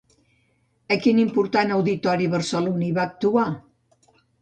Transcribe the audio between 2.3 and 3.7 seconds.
barceloní va actuar?